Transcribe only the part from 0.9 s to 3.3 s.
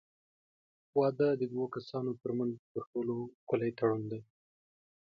واده د دوو کسانو ترمنځ تر ټولو